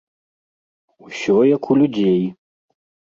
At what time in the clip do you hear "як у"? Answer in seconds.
1.55-1.81